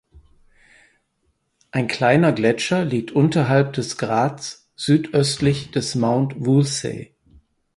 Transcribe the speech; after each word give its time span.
Ein 1.69 1.87
kleiner 1.87 2.31
Gletscher 2.31 2.83
liegt 2.83 3.11
unterhalb 3.11 3.73
der 3.73 3.83
Grats 3.83 4.67
südöstlich 4.75 5.69
des 5.69 5.93
Mount 5.93 6.43
Woolsey. 6.43 7.13